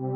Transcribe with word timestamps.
Qué 0.00 0.06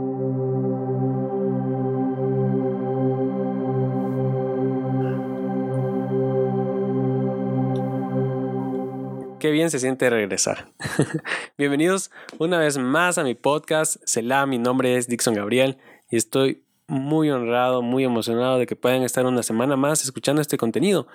bien 9.51 9.71
se 9.71 9.79
siente 9.79 10.09
regresar. 10.09 10.69
Bienvenidos 11.59 12.11
una 12.39 12.59
vez 12.59 12.79
más 12.79 13.19
a 13.19 13.25
mi 13.25 13.35
podcast. 13.35 13.97
Selah, 14.07 14.47
mi 14.47 14.57
nombre 14.57 14.97
es 14.97 15.07
Dixon 15.07 15.35
Gabriel 15.35 15.77
y 16.09 16.17
estoy 16.17 16.65
muy 16.87 17.29
honrado, 17.29 17.83
muy 17.83 18.05
emocionado 18.05 18.59
de 18.59 18.65
que 18.65 18.77
puedan 18.77 19.03
estar 19.03 19.27
una 19.27 19.43
semana 19.43 19.77
más 19.77 20.03
escuchando 20.03 20.41
este 20.41 20.57
contenido. 20.57 21.09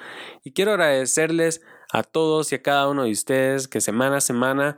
Y 0.44 0.52
quiero 0.52 0.74
agradecerles 0.74 1.64
a 1.92 2.04
todos 2.04 2.52
y 2.52 2.56
a 2.56 2.62
cada 2.62 2.88
uno 2.88 3.06
de 3.06 3.12
ustedes 3.12 3.68
que 3.68 3.82
semana 3.82 4.18
a 4.18 4.22
semana 4.22 4.78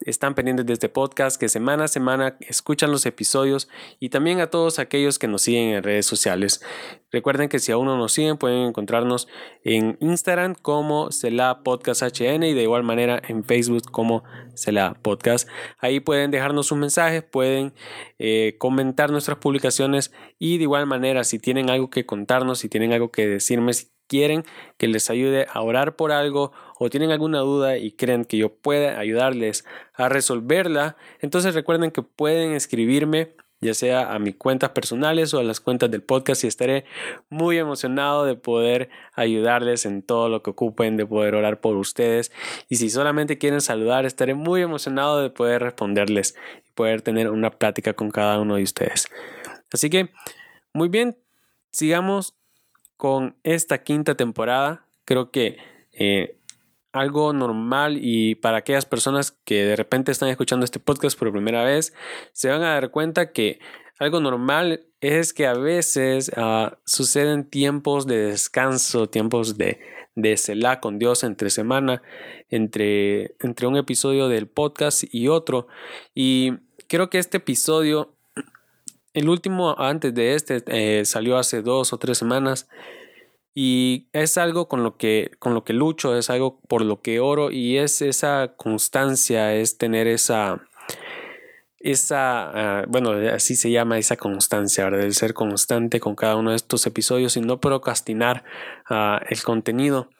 están 0.00 0.34
pendientes 0.34 0.66
de 0.66 0.72
este 0.72 0.88
podcast, 0.88 1.38
que 1.38 1.48
semana 1.48 1.84
a 1.84 1.88
semana 1.88 2.36
escuchan 2.40 2.90
los 2.90 3.04
episodios 3.04 3.68
y 3.98 4.08
también 4.08 4.40
a 4.40 4.48
todos 4.48 4.78
aquellos 4.78 5.18
que 5.18 5.28
nos 5.28 5.42
siguen 5.42 5.74
en 5.74 5.82
redes 5.82 6.06
sociales. 6.06 6.62
Recuerden 7.12 7.48
que 7.48 7.58
si 7.58 7.72
aún 7.72 7.86
no 7.86 7.96
nos 7.96 8.12
siguen 8.12 8.38
pueden 8.38 8.68
encontrarnos 8.68 9.28
en 9.62 9.98
Instagram 10.00 10.54
como 10.54 11.10
Cela 11.12 11.62
Podcast 11.62 12.02
HN 12.02 12.44
y 12.44 12.54
de 12.54 12.62
igual 12.62 12.82
manera 12.82 13.20
en 13.28 13.44
Facebook 13.44 13.90
como 13.90 14.24
Cela 14.54 14.96
Podcast. 15.02 15.48
Ahí 15.78 16.00
pueden 16.00 16.30
dejarnos 16.30 16.72
un 16.72 16.80
mensaje, 16.80 17.22
pueden 17.22 17.74
eh, 18.18 18.56
comentar 18.58 19.10
nuestras 19.10 19.38
publicaciones 19.38 20.12
y 20.38 20.56
de 20.56 20.62
igual 20.62 20.86
manera 20.86 21.24
si 21.24 21.38
tienen 21.38 21.68
algo 21.68 21.90
que 21.90 22.06
contarnos, 22.06 22.60
si 22.60 22.68
tienen 22.68 22.92
algo 22.92 23.10
que 23.10 23.26
decirme, 23.26 23.72
quieren 24.10 24.44
que 24.76 24.88
les 24.88 25.08
ayude 25.08 25.46
a 25.52 25.62
orar 25.62 25.94
por 25.94 26.10
algo 26.10 26.52
o 26.82 26.88
tienen 26.88 27.10
alguna 27.10 27.40
duda 27.40 27.76
y 27.76 27.92
creen 27.92 28.24
que 28.24 28.38
yo 28.38 28.54
pueda 28.54 28.98
ayudarles 28.98 29.66
a 29.92 30.08
resolverla, 30.08 30.96
entonces 31.20 31.54
recuerden 31.54 31.90
que 31.90 32.00
pueden 32.00 32.52
escribirme 32.52 33.34
ya 33.60 33.74
sea 33.74 34.14
a 34.14 34.18
mis 34.18 34.36
cuentas 34.36 34.70
personales 34.70 35.34
o 35.34 35.40
a 35.40 35.44
las 35.44 35.60
cuentas 35.60 35.90
del 35.90 36.02
podcast 36.02 36.42
y 36.42 36.46
estaré 36.46 36.86
muy 37.28 37.58
emocionado 37.58 38.24
de 38.24 38.34
poder 38.34 38.88
ayudarles 39.12 39.84
en 39.84 40.00
todo 40.00 40.30
lo 40.30 40.42
que 40.42 40.48
ocupen, 40.48 40.96
de 40.96 41.04
poder 41.04 41.34
orar 41.34 41.60
por 41.60 41.76
ustedes 41.76 42.32
y 42.70 42.76
si 42.76 42.88
solamente 42.88 43.36
quieren 43.36 43.60
saludar 43.60 44.06
estaré 44.06 44.32
muy 44.32 44.62
emocionado 44.62 45.20
de 45.20 45.28
poder 45.28 45.62
responderles 45.62 46.34
y 46.66 46.70
poder 46.72 47.02
tener 47.02 47.28
una 47.28 47.50
plática 47.50 47.92
con 47.92 48.10
cada 48.10 48.40
uno 48.40 48.56
de 48.56 48.62
ustedes. 48.62 49.06
Así 49.70 49.90
que, 49.90 50.08
muy 50.72 50.88
bien, 50.88 51.18
sigamos 51.72 52.34
con 52.96 53.36
esta 53.42 53.82
quinta 53.82 54.14
temporada. 54.14 54.86
Creo 55.04 55.30
que 55.30 55.58
eh, 55.92 56.39
algo 56.92 57.32
normal 57.32 57.98
y 58.00 58.34
para 58.34 58.58
aquellas 58.58 58.86
personas 58.86 59.32
que 59.44 59.64
de 59.64 59.76
repente 59.76 60.12
están 60.12 60.28
escuchando 60.28 60.64
este 60.64 60.80
podcast 60.80 61.18
por 61.18 61.32
primera 61.32 61.64
vez, 61.64 61.94
se 62.32 62.48
van 62.48 62.62
a 62.62 62.74
dar 62.74 62.90
cuenta 62.90 63.32
que 63.32 63.60
algo 63.98 64.20
normal 64.20 64.86
es 65.00 65.32
que 65.32 65.46
a 65.46 65.54
veces 65.54 66.30
uh, 66.36 66.74
suceden 66.84 67.48
tiempos 67.48 68.06
de 68.06 68.16
descanso, 68.16 69.08
tiempos 69.08 69.58
de, 69.58 69.80
de 70.14 70.36
celar 70.36 70.80
con 70.80 70.98
Dios 70.98 71.22
entre 71.22 71.50
semana, 71.50 72.02
entre, 72.48 73.36
entre 73.40 73.66
un 73.66 73.76
episodio 73.76 74.28
del 74.28 74.48
podcast 74.48 75.04
y 75.12 75.28
otro. 75.28 75.68
Y 76.14 76.52
creo 76.88 77.10
que 77.10 77.18
este 77.18 77.36
episodio 77.36 78.16
el 79.12 79.28
último 79.28 79.74
antes 79.78 80.14
de 80.14 80.34
este 80.34 80.62
eh, 80.66 81.04
salió 81.04 81.36
hace 81.36 81.62
dos 81.62 81.92
o 81.92 81.98
tres 81.98 82.18
semanas 82.18 82.68
y 83.54 84.08
es 84.12 84.38
algo 84.38 84.68
con 84.68 84.82
lo 84.82 84.96
que 84.96 85.32
con 85.38 85.54
lo 85.54 85.64
que 85.64 85.72
lucho, 85.72 86.16
es 86.16 86.30
algo 86.30 86.60
por 86.68 86.82
lo 86.82 87.00
que 87.00 87.20
oro 87.20 87.50
y 87.50 87.78
es 87.78 88.02
esa 88.02 88.54
constancia, 88.56 89.54
es 89.54 89.78
tener 89.78 90.06
esa 90.06 90.62
esa, 91.80 92.80
ah, 92.80 92.84
bueno, 92.88 93.12
así 93.32 93.56
se 93.56 93.70
llama 93.70 93.98
esa 93.98 94.16
constancia, 94.16 94.84
¿verdad? 94.84 95.00
El 95.00 95.14
ser 95.14 95.32
constante 95.34 95.98
con 95.98 96.14
cada 96.14 96.36
uno 96.36 96.50
de 96.50 96.56
estos 96.56 96.86
episodios 96.86 97.36
y 97.36 97.40
no 97.40 97.58
procrastinar 97.58 98.44
uh, 98.90 99.24
el 99.28 99.42
contenido. 99.42 100.10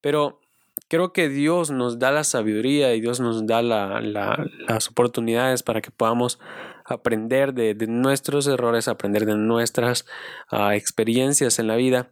Pero 0.00 0.40
creo 0.88 1.12
que 1.12 1.28
Dios 1.28 1.70
nos 1.70 2.00
da 2.00 2.10
la 2.10 2.24
sabiduría 2.24 2.94
y 2.94 3.00
Dios 3.00 3.20
nos 3.20 3.46
da 3.46 3.62
la, 3.62 4.00
las 4.00 4.88
oportunidades 4.88 5.62
para 5.62 5.80
que 5.80 5.92
podamos 5.92 6.40
aprender 6.84 7.54
de, 7.54 7.74
nuestros 7.86 8.46
errores, 8.48 8.88
aprender 8.88 9.24
de 9.24 9.36
nuestras 9.36 10.04
ah, 10.50 10.74
experiencias 10.74 11.58
en 11.58 11.68
la 11.68 11.76
vida. 11.76 12.10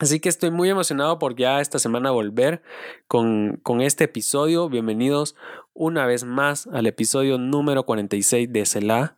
Así 0.00 0.18
que 0.18 0.28
estoy 0.28 0.50
muy 0.50 0.68
emocionado 0.68 1.18
por 1.18 1.36
ya 1.36 1.60
esta 1.60 1.78
semana 1.78 2.10
volver 2.10 2.62
con, 3.06 3.60
con, 3.62 3.80
este 3.80 4.04
episodio. 4.04 4.68
Bienvenidos 4.68 5.36
una 5.72 6.04
vez 6.06 6.24
más 6.24 6.66
al 6.66 6.86
episodio 6.86 7.38
número 7.38 7.84
46 7.86 8.52
de 8.52 8.66
Selah. 8.66 9.16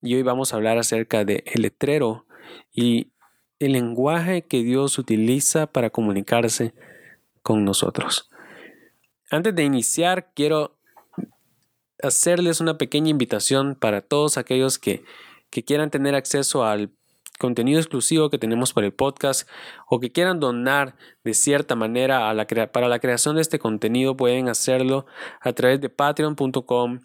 Y 0.00 0.14
hoy 0.14 0.22
vamos 0.22 0.52
a 0.52 0.56
hablar 0.56 0.78
acerca 0.78 1.24
de 1.24 1.42
el 1.46 1.62
letrero 1.62 2.26
y 2.72 3.10
el 3.58 3.72
lenguaje 3.72 4.42
que 4.42 4.62
Dios 4.62 4.98
utiliza 4.98 5.66
para 5.66 5.90
comunicarse 5.90 6.74
con 7.42 7.64
nosotros. 7.64 8.30
Antes 9.30 9.54
de 9.54 9.64
iniciar, 9.64 10.30
quiero 10.34 10.78
hacerles 12.02 12.60
una 12.60 12.78
pequeña 12.78 13.10
invitación 13.10 13.74
para 13.74 14.00
todos 14.00 14.38
aquellos 14.38 14.78
que, 14.78 15.04
quieran 15.66 15.90
tener 15.90 16.14
acceso 16.14 16.64
al 16.64 16.90
contenido 17.38 17.80
exclusivo 17.80 18.30
que 18.30 18.38
tenemos 18.38 18.72
para 18.72 18.86
el 18.86 18.92
podcast 18.92 19.48
o 19.88 20.00
que 20.00 20.12
quieran 20.12 20.40
donar 20.40 20.96
de 21.24 21.34
cierta 21.34 21.74
manera 21.76 22.34
para 22.72 22.88
la 22.88 22.98
creación 22.98 23.36
de 23.36 23.42
este 23.42 23.58
contenido 23.58 24.16
pueden 24.16 24.48
hacerlo 24.48 25.06
a 25.40 25.52
través 25.52 25.80
de 25.80 25.88
patreon.com 25.88 27.00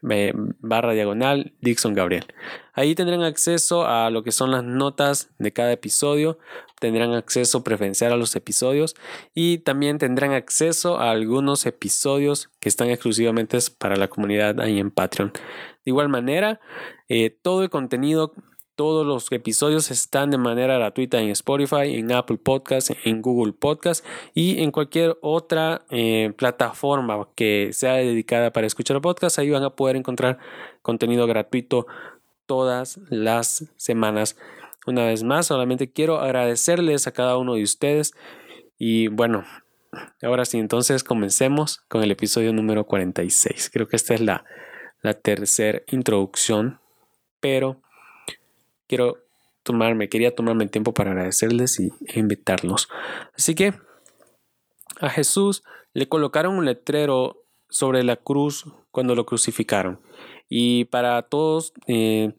barra 0.00 0.92
diagonal 0.92 1.54
Dixon 1.60 1.94
Gabriel. 1.94 2.26
Ahí 2.72 2.94
tendrán 2.94 3.22
acceso 3.22 3.86
a 3.86 4.10
lo 4.10 4.22
que 4.22 4.32
son 4.32 4.50
las 4.50 4.62
notas 4.62 5.30
de 5.38 5.52
cada 5.52 5.72
episodio, 5.72 6.38
tendrán 6.80 7.14
acceso 7.14 7.64
preferencial 7.64 8.12
a 8.12 8.16
los 8.16 8.36
episodios 8.36 8.94
y 9.34 9.58
también 9.58 9.98
tendrán 9.98 10.32
acceso 10.32 10.98
a 10.98 11.10
algunos 11.10 11.66
episodios 11.66 12.50
que 12.60 12.68
están 12.68 12.90
exclusivamente 12.90 13.58
para 13.78 13.96
la 13.96 14.08
comunidad 14.08 14.60
ahí 14.60 14.78
en 14.78 14.90
Patreon. 14.90 15.32
De 15.32 15.90
igual 15.90 16.08
manera, 16.08 16.60
eh, 17.08 17.30
todo 17.30 17.62
el 17.62 17.70
contenido 17.70 18.34
todos 18.78 19.04
los 19.04 19.32
episodios 19.32 19.90
están 19.90 20.30
de 20.30 20.38
manera 20.38 20.78
gratuita 20.78 21.20
en 21.20 21.30
Spotify, 21.30 21.96
en 21.96 22.12
Apple 22.12 22.38
Podcasts, 22.38 22.94
en 23.02 23.22
Google 23.22 23.52
Podcasts 23.52 24.06
y 24.34 24.62
en 24.62 24.70
cualquier 24.70 25.18
otra 25.20 25.82
eh, 25.90 26.32
plataforma 26.36 27.26
que 27.34 27.70
sea 27.72 27.94
dedicada 27.94 28.52
para 28.52 28.68
escuchar 28.68 29.00
podcasts. 29.00 29.40
Ahí 29.40 29.50
van 29.50 29.64
a 29.64 29.70
poder 29.70 29.96
encontrar 29.96 30.38
contenido 30.80 31.26
gratuito 31.26 31.88
todas 32.46 33.00
las 33.10 33.64
semanas. 33.76 34.36
Una 34.86 35.06
vez 35.06 35.24
más, 35.24 35.46
solamente 35.46 35.90
quiero 35.90 36.20
agradecerles 36.20 37.08
a 37.08 37.12
cada 37.12 37.36
uno 37.36 37.54
de 37.54 37.64
ustedes. 37.64 38.14
Y 38.78 39.08
bueno, 39.08 39.42
ahora 40.22 40.44
sí, 40.44 40.56
entonces 40.56 41.02
comencemos 41.02 41.78
con 41.88 42.04
el 42.04 42.12
episodio 42.12 42.52
número 42.52 42.84
46. 42.84 43.70
Creo 43.72 43.88
que 43.88 43.96
esta 43.96 44.14
es 44.14 44.20
la, 44.20 44.44
la 45.02 45.14
tercera 45.14 45.82
introducción, 45.88 46.78
pero 47.40 47.82
quiero 48.88 49.18
tomarme, 49.62 50.08
quería 50.08 50.34
tomarme 50.34 50.64
el 50.64 50.70
tiempo 50.70 50.92
para 50.92 51.10
agradecerles 51.10 51.78
y 51.78 51.92
invitarlos. 52.14 52.88
Así 53.36 53.54
que 53.54 53.74
a 55.00 55.10
Jesús 55.10 55.62
le 55.92 56.08
colocaron 56.08 56.56
un 56.56 56.64
letrero 56.64 57.44
sobre 57.68 58.02
la 58.02 58.16
cruz 58.16 58.64
cuando 58.90 59.14
lo 59.14 59.26
crucificaron. 59.26 60.00
Y 60.48 60.86
para 60.86 61.20
todos 61.22 61.74
eh, 61.86 62.32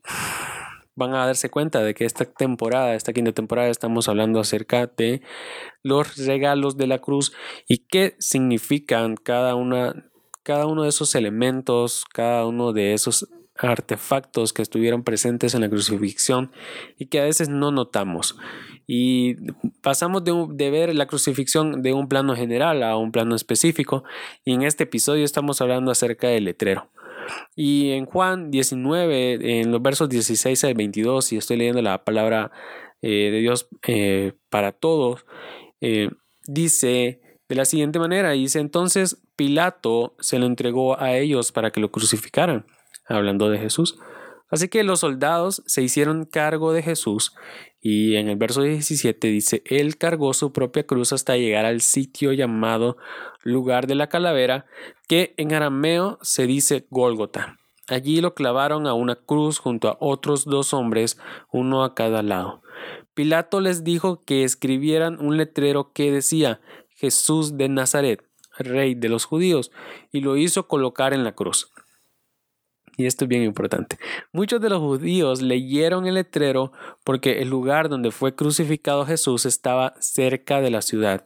van 0.96 1.14
a 1.14 1.26
darse 1.26 1.50
cuenta 1.50 1.84
de 1.84 1.94
que 1.94 2.06
esta 2.06 2.26
temporada, 2.26 2.96
esta 2.96 3.14
quinta 3.14 3.32
temporada, 3.32 3.70
estamos 3.70 4.10
hablando 4.10 4.40
acerca 4.40 4.88
de 4.88 5.22
los 5.84 6.18
regalos 6.18 6.78
de 6.78 6.88
la 6.88 7.00
cruz 7.00 7.32
y 7.68 7.86
qué 7.90 8.16
significan 8.20 9.16
cada 9.16 9.56
una 9.56 10.10
cada 10.42 10.66
uno 10.66 10.82
de 10.82 10.90
esos 10.90 11.14
elementos, 11.14 12.06
cada 12.12 12.48
uno 12.48 12.74
de 12.74 12.94
esos 12.94 13.30
artefactos 13.68 14.54
que 14.54 14.62
estuvieron 14.62 15.04
presentes 15.04 15.54
en 15.54 15.62
la 15.62 15.70
crucifixión 15.70 16.52
y 16.98 17.08
que 17.08 17.20
a 17.20 17.26
veces 17.26 17.50
no 17.50 17.72
notamos. 17.72 18.38
Y 18.88 19.36
pasamos 19.82 20.24
de, 20.24 20.70
ver 20.72 20.96
la 20.96 21.06
crucifixión 21.06 21.82
de 21.82 21.94
un 21.94 22.08
plano 22.08 22.36
general 22.36 22.84
a 22.84 22.98
un 22.98 23.12
plano 23.12 23.36
específico 23.36 24.04
y 24.46 24.54
en 24.54 24.64
este 24.64 24.86
episodio 24.86 25.26
estamos 25.26 25.62
hablando 25.62 25.92
acerca 25.92 26.28
del 26.28 26.46
letrero. 26.46 26.90
Y 27.56 27.92
en 27.92 28.06
Juan 28.06 28.50
19, 28.50 29.62
en 29.62 29.72
los 29.72 29.82
versos 29.82 30.10
16 30.10 30.64
al 30.64 30.74
22, 30.74 31.34
y 31.34 31.38
estoy 31.38 31.58
leyendo 31.58 31.82
la 31.82 32.04
palabra 32.04 32.52
eh, 33.02 33.30
de 33.32 33.40
Dios 33.40 33.68
eh, 33.88 34.34
para 34.50 34.72
todos, 34.72 35.26
eh, 35.80 36.10
dice 36.48 37.22
de 37.48 37.56
la 37.56 37.66
siguiente 37.66 38.00
manera, 38.00 38.32
dice 38.32 38.60
entonces 38.60 39.22
Pilato 39.36 40.16
se 40.20 40.40
lo 40.40 40.46
entregó 40.46 41.00
a 41.00 41.16
ellos 41.16 41.52
para 41.52 41.72
que 41.72 41.80
lo 41.80 41.92
crucificaran 41.92 42.66
hablando 43.10 43.50
de 43.50 43.60
Jesús. 43.60 44.00
Así 44.50 44.68
que 44.68 44.84
los 44.84 45.02
soldados 45.02 45.62
se 45.68 45.84
hicieron 45.84 46.26
cargo 46.26 46.74
de 46.74 46.82
Jesús 46.82 47.34
y 47.82 48.16
en 48.16 48.28
el 48.28 48.36
verso 48.36 48.62
17 48.62 49.28
dice, 49.28 49.64
Él 49.66 49.98
cargó 49.98 50.34
su 50.34 50.52
propia 50.52 50.86
cruz 50.86 51.14
hasta 51.14 51.38
llegar 51.38 51.66
al 51.66 51.82
sitio 51.82 52.34
llamado 52.34 52.98
lugar 53.44 53.88
de 53.88 53.96
la 53.96 54.08
calavera, 54.08 54.66
que 55.08 55.34
en 55.38 55.54
arameo 55.54 56.20
se 56.22 56.46
dice 56.46 56.88
Gólgota. 56.90 57.58
Allí 57.88 58.22
lo 58.22 58.36
clavaron 58.36 58.86
a 58.86 58.94
una 58.94 59.16
cruz 59.16 59.60
junto 59.60 59.88
a 59.88 59.98
otros 60.00 60.46
dos 60.46 60.74
hombres, 60.74 61.20
uno 61.52 61.84
a 61.84 61.96
cada 61.96 62.22
lado. 62.22 62.62
Pilato 63.14 63.62
les 63.62 63.84
dijo 63.84 64.24
que 64.26 64.44
escribieran 64.44 65.18
un 65.20 65.38
letrero 65.38 65.92
que 65.94 66.12
decía 66.12 66.60
Jesús 66.90 67.58
de 67.58 67.70
Nazaret, 67.70 68.24
rey 68.58 68.94
de 68.94 69.10
los 69.10 69.26
judíos, 69.26 69.72
y 70.12 70.20
lo 70.20 70.36
hizo 70.36 70.68
colocar 70.68 71.14
en 71.14 71.24
la 71.24 71.34
cruz. 71.34 71.72
Y 73.00 73.06
esto 73.06 73.24
es 73.24 73.30
bien 73.30 73.44
importante. 73.44 73.98
Muchos 74.34 74.60
de 74.60 74.70
los 74.70 74.80
judíos 74.80 75.42
leyeron 75.42 76.06
el 76.06 76.16
letrero 76.16 76.74
porque 77.06 77.42
el 77.42 77.48
lugar 77.48 77.88
donde 77.88 78.12
fue 78.12 78.36
crucificado 78.36 79.06
Jesús 79.06 79.46
estaba 79.46 79.94
cerca 80.02 80.60
de 80.60 80.70
la 80.70 80.82
ciudad 80.82 81.24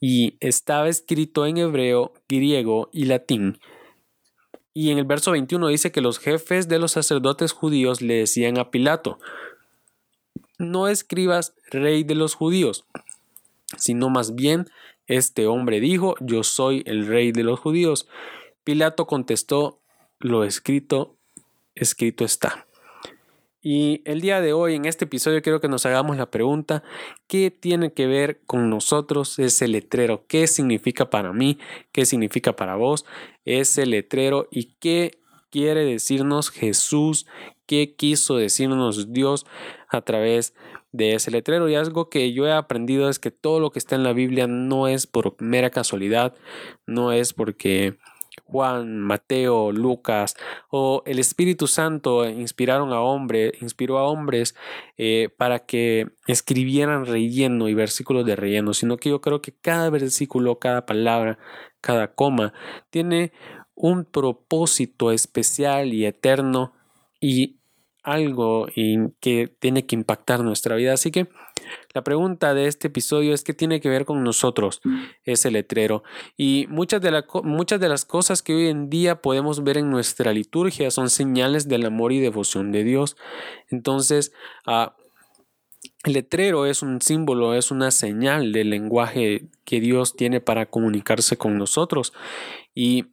y 0.00 0.36
estaba 0.38 0.88
escrito 0.88 1.44
en 1.44 1.56
hebreo, 1.58 2.12
griego 2.28 2.88
y 2.92 3.06
latín. 3.06 3.58
Y 4.72 4.92
en 4.92 4.98
el 4.98 5.06
verso 5.06 5.32
21 5.32 5.66
dice 5.66 5.90
que 5.90 6.00
los 6.00 6.20
jefes 6.20 6.68
de 6.68 6.78
los 6.78 6.92
sacerdotes 6.92 7.50
judíos 7.50 8.00
le 8.00 8.14
decían 8.14 8.56
a 8.56 8.70
Pilato, 8.70 9.18
no 10.56 10.86
escribas 10.86 11.56
rey 11.68 12.04
de 12.04 12.14
los 12.14 12.36
judíos, 12.36 12.84
sino 13.76 14.08
más 14.08 14.36
bien 14.36 14.66
este 15.08 15.48
hombre 15.48 15.80
dijo, 15.80 16.14
yo 16.20 16.44
soy 16.44 16.84
el 16.86 17.08
rey 17.08 17.32
de 17.32 17.42
los 17.42 17.58
judíos. 17.58 18.06
Pilato 18.62 19.08
contestó, 19.08 19.80
lo 20.20 20.44
escrito, 20.44 21.16
escrito 21.74 22.24
está. 22.24 22.66
Y 23.60 24.02
el 24.04 24.20
día 24.20 24.40
de 24.40 24.52
hoy, 24.52 24.76
en 24.76 24.84
este 24.84 25.04
episodio, 25.04 25.42
quiero 25.42 25.60
que 25.60 25.68
nos 25.68 25.84
hagamos 25.84 26.16
la 26.16 26.30
pregunta, 26.30 26.84
¿qué 27.26 27.50
tiene 27.50 27.92
que 27.92 28.06
ver 28.06 28.40
con 28.46 28.70
nosotros 28.70 29.38
ese 29.38 29.66
letrero? 29.66 30.24
¿Qué 30.28 30.46
significa 30.46 31.10
para 31.10 31.32
mí? 31.32 31.58
¿Qué 31.92 32.06
significa 32.06 32.54
para 32.54 32.76
vos 32.76 33.04
ese 33.44 33.84
letrero? 33.84 34.48
¿Y 34.50 34.76
qué 34.78 35.18
quiere 35.50 35.84
decirnos 35.84 36.50
Jesús? 36.50 37.26
¿Qué 37.66 37.94
quiso 37.96 38.36
decirnos 38.36 39.12
Dios 39.12 39.44
a 39.88 40.02
través 40.02 40.54
de 40.92 41.14
ese 41.14 41.32
letrero? 41.32 41.68
Y 41.68 41.74
algo 41.74 42.08
que 42.08 42.32
yo 42.32 42.46
he 42.46 42.52
aprendido 42.52 43.08
es 43.10 43.18
que 43.18 43.32
todo 43.32 43.58
lo 43.58 43.70
que 43.70 43.80
está 43.80 43.96
en 43.96 44.04
la 44.04 44.12
Biblia 44.12 44.46
no 44.46 44.86
es 44.86 45.08
por 45.08 45.34
mera 45.42 45.70
casualidad, 45.70 46.34
no 46.86 47.12
es 47.12 47.34
porque 47.34 47.98
Juan, 48.48 49.00
Mateo, 49.00 49.72
Lucas 49.72 50.34
o 50.70 51.02
el 51.06 51.18
Espíritu 51.18 51.66
Santo 51.66 52.28
inspiraron 52.28 52.92
a 52.92 53.00
hombres, 53.00 53.52
inspiró 53.60 53.98
a 53.98 54.08
hombres 54.08 54.54
eh, 54.96 55.28
para 55.36 55.60
que 55.60 56.08
escribieran 56.26 57.04
relleno 57.04 57.68
y 57.68 57.74
versículos 57.74 58.24
de 58.24 58.36
relleno, 58.36 58.72
sino 58.72 58.96
que 58.96 59.10
yo 59.10 59.20
creo 59.20 59.42
que 59.42 59.52
cada 59.52 59.90
versículo, 59.90 60.58
cada 60.58 60.86
palabra, 60.86 61.38
cada 61.80 62.14
coma 62.14 62.54
tiene 62.90 63.32
un 63.74 64.04
propósito 64.04 65.12
especial 65.12 65.92
y 65.92 66.06
eterno 66.06 66.72
y 67.20 67.57
algo 68.08 68.66
que 69.20 69.52
tiene 69.60 69.86
que 69.86 69.94
impactar 69.94 70.40
nuestra 70.40 70.76
vida. 70.76 70.94
Así 70.94 71.10
que 71.10 71.28
la 71.94 72.02
pregunta 72.02 72.54
de 72.54 72.66
este 72.66 72.88
episodio 72.88 73.34
es 73.34 73.44
qué 73.44 73.52
tiene 73.52 73.80
que 73.80 73.88
ver 73.88 74.04
con 74.04 74.24
nosotros 74.24 74.80
ese 75.24 75.50
letrero. 75.50 76.02
Y 76.36 76.66
muchas 76.68 77.02
de, 77.02 77.24
muchas 77.42 77.80
de 77.80 77.88
las 77.88 78.04
cosas 78.04 78.42
que 78.42 78.54
hoy 78.54 78.68
en 78.68 78.88
día 78.88 79.20
podemos 79.20 79.62
ver 79.62 79.76
en 79.78 79.90
nuestra 79.90 80.32
liturgia 80.32 80.90
son 80.90 81.10
señales 81.10 81.68
del 81.68 81.84
amor 81.84 82.12
y 82.12 82.20
devoción 82.20 82.72
de 82.72 82.84
Dios. 82.84 83.16
Entonces, 83.68 84.32
ah, 84.66 84.96
el 86.04 86.14
letrero 86.14 86.64
es 86.64 86.82
un 86.82 87.02
símbolo, 87.02 87.54
es 87.54 87.70
una 87.70 87.90
señal 87.90 88.52
del 88.52 88.70
lenguaje 88.70 89.48
que 89.64 89.80
Dios 89.80 90.16
tiene 90.16 90.40
para 90.40 90.66
comunicarse 90.66 91.36
con 91.36 91.58
nosotros. 91.58 92.14
Y 92.74 93.06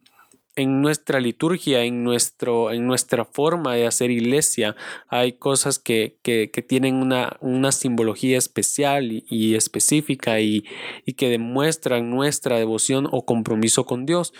en 0.56 0.80
nuestra 0.80 1.20
liturgia, 1.20 1.84
en, 1.84 2.02
nuestro, 2.02 2.72
en 2.72 2.86
nuestra 2.86 3.24
forma 3.24 3.74
de 3.74 3.86
hacer 3.86 4.10
iglesia, 4.10 4.74
hay 5.08 5.32
cosas 5.34 5.78
que, 5.78 6.16
que, 6.22 6.48
tienen 6.66 6.96
una, 6.96 7.36
una, 7.40 7.72
simbología 7.72 8.38
especial 8.38 9.22
y, 9.28 9.54
específica 9.54 10.40
y, 10.40 10.64
y, 11.04 11.12
que 11.12 11.28
demuestran 11.28 12.10
nuestra 12.10 12.58
devoción 12.58 13.06
o 13.12 13.26
compromiso 13.26 13.84
con 13.84 14.06
Dios. 14.06 14.32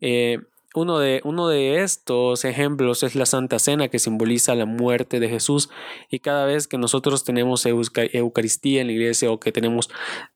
Eh, 0.00 0.38
uno 0.74 1.00
de, 1.00 1.20
uno 1.24 1.48
de 1.48 1.82
estos 1.82 2.44
ejemplos 2.44 3.02
es 3.02 3.16
la 3.16 3.26
Santa 3.26 3.58
Cena 3.58 3.88
que 3.88 3.98
simboliza 3.98 4.54
la 4.54 4.66
muerte 4.66 5.18
de 5.18 5.28
Jesús 5.28 5.68
y 6.10 6.20
cada 6.20 6.46
vez 6.46 6.68
que 6.68 6.78
nosotros 6.78 7.24
tenemos 7.24 7.66
Eucaristía 7.66 8.80
en 8.80 8.86
la 8.86 8.92
iglesia 8.92 9.32
o 9.32 9.40
que 9.40 9.50
tenemos 9.50 9.90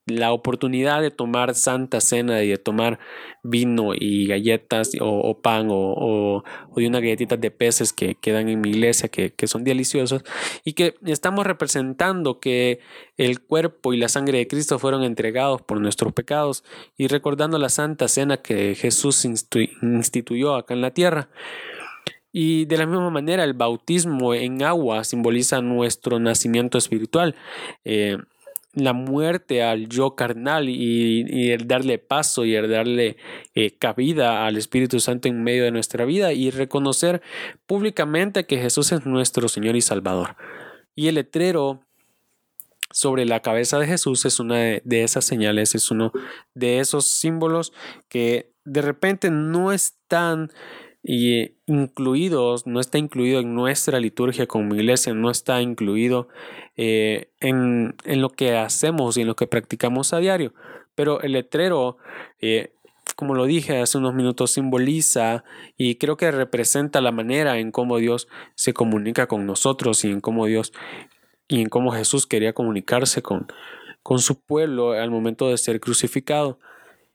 la 0.07 0.33
oportunidad 0.33 1.03
de 1.03 1.13
tomar 1.13 1.55
Santa 1.55 2.01
Cena 2.01 2.43
y 2.43 2.49
de 2.49 2.59
tomar 2.59 2.99
vino 3.45 3.93
y 3.95 4.27
galletas 4.27 4.91
o, 5.01 5.39
pan 5.41 5.69
o, 5.71 6.43
de 6.75 6.87
unas 6.87 7.01
galletitas 7.01 7.41
de 7.41 7.51
peces 7.53 7.93
que 7.93 8.17
quedan 8.17 8.49
en 8.49 8.61
mi 8.61 8.71
iglesia 8.71 9.09
que, 9.09 9.33
que 9.33 9.47
son 9.47 9.63
deliciosas 9.63 10.25
y 10.65 10.73
que 10.73 10.97
estamos 11.05 11.47
representando 11.47 12.41
que 12.41 12.81
el 13.17 13.41
cuerpo 13.41 13.93
y 13.93 13.99
la 13.99 14.09
sangre 14.09 14.39
de 14.39 14.49
Cristo 14.49 14.81
fueron 14.81 15.05
entregados 15.05 15.63
por 15.63 15.81
nuestros 15.81 16.13
pecados 16.13 16.65
y 16.97 17.07
recordando 17.07 17.59
la 17.59 17.69
Santa 17.69 18.09
Cena 18.09 18.39
que 18.39 18.75
Jesús 18.75 19.25
instituyó 19.25 20.24
acá 20.55 20.75
en 20.75 20.81
la 20.81 20.91
tierra. 20.91 21.29
Y 22.33 22.65
de 22.65 22.79
la 22.79 22.87
misma 22.87 23.11
manera, 23.11 23.45
el 23.45 23.55
bautismo 23.55 24.35
en 24.35 24.63
agua 24.63 25.05
simboliza 25.05 25.61
nuestro 25.61 26.19
nacimiento 26.19 26.79
espiritual. 26.79 27.37
Eh, 27.85 28.19
la 28.75 28.93
muerte 28.93 29.63
al 29.63 29.89
yo 29.89 30.17
carnal 30.17 30.69
y, 30.69 31.53
el 31.53 31.69
darle 31.69 31.99
paso 31.99 32.45
y 32.45 32.55
el 32.57 32.69
darle 32.69 33.17
eh, 33.55 33.77
cabida 33.79 34.47
al 34.47 34.57
Espíritu 34.57 35.01
Santo 35.01 35.29
en 35.29 35.43
medio 35.43 35.65
de 35.65 35.71
nuestra 35.71 36.05
vida 36.05 36.33
y 36.33 36.51
reconocer 36.51 37.23
públicamente 37.67 38.47
que 38.47 38.59
Jesús 38.59 38.93
es 38.93 39.07
nuestro 39.07 39.49
Señor 39.49 39.77
y 39.77 39.81
Salvador. 39.81 40.37
Y 40.97 41.09
el 41.09 41.17
letrero 41.17 41.83
sobre 42.91 43.25
la 43.27 43.41
cabeza 43.41 43.79
de 43.79 43.87
Jesús 43.87 44.25
es 44.25 44.39
una 44.41 44.57
de 44.57 45.03
esas 45.03 45.25
señales, 45.25 45.75
es 45.75 45.91
uno 45.91 46.13
de 46.55 46.79
esos 46.79 47.07
símbolos 47.07 47.73
que 48.09 48.54
de 48.65 48.83
repente 48.83 49.31
no 49.31 49.73
están 49.73 50.51
y 51.07 51.53
incluidos, 51.67 52.67
no 52.67 52.81
está 52.81 52.97
incluido 52.97 53.41
en 53.41 53.55
nuestra 53.55 54.01
liturgia 54.01 54.47
como 54.47 54.75
iglesia, 54.75 55.13
no 55.13 55.31
está 55.31 55.61
incluido 55.61 56.29
eh, 56.77 57.29
en, 57.41 57.95
lo 58.07 58.31
que 58.31 58.57
hacemos 58.57 59.19
y 59.19 59.21
en 59.21 59.27
lo 59.27 59.37
que 59.37 59.47
practicamos 59.47 60.15
a 60.15 60.19
diario. 60.19 60.55
Pero 60.95 61.21
el 61.21 61.33
letrero, 61.33 61.99
eh, 62.41 62.73
como 63.17 63.35
lo 63.35 63.45
dije 63.45 63.81
hace 63.81 63.99
unos 63.99 64.15
minutos, 64.15 64.53
simboliza 64.53 65.45
y 65.77 65.97
creo 65.97 66.17
que 66.17 66.31
representa 66.31 67.03
la 67.03 67.13
manera 67.13 67.59
en 67.59 67.71
cómo 67.71 67.99
Dios 67.99 68.27
se 68.55 68.73
comunica 68.73 69.27
con 69.27 69.45
nosotros 69.45 70.05
y 70.07 70.11
en 70.11 70.23
cómo 70.23 70.47
Dios 70.47 70.73
y 71.49 71.61
en 71.61 71.69
cómo 71.69 71.93
Jesús 71.93 72.27
quería 72.27 72.55
comunicarse 72.55 73.21
con, 73.21 73.47
con 74.03 74.21
su 74.21 74.41
pueblo 74.41 74.93
al 74.93 75.11
momento 75.11 75.51
de 75.51 75.59
ser 75.59 75.81
crucificado. 75.81 76.59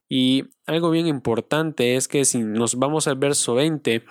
Y 0.10 0.46
algo 0.66 0.89
bien 0.89 1.06
importante 1.06 1.96
es 1.96 2.08
que 2.08 2.25
si 2.25 2.39
nos 2.39 2.75
vamos 2.75 3.08
al 3.08 3.16
verso 3.16 3.54
20, 3.54 4.04